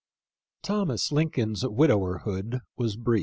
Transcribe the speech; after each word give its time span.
Thomas 0.63 1.11
Lincoln's 1.11 1.63
widowerhood 1.63 2.61
was 2.75 2.97
brief. 2.97 3.19